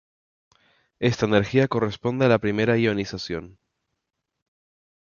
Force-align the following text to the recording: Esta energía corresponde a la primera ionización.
Esta 0.99 1.27
energía 1.27 1.67
corresponde 1.67 2.25
a 2.25 2.27
la 2.27 2.39
primera 2.39 2.75
ionización. 2.75 3.59